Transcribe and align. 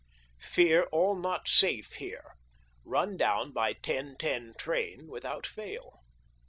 Fear 0.41 0.85
all 0.91 1.15
not 1.15 1.47
safe 1.47 1.97
here. 1.97 2.33
Bun 2.83 3.17
down 3.17 3.51
by 3.51 3.75
10,10 3.75 4.57
train 4.57 5.07
witlwut 5.07 5.45
fail. 5.45 5.99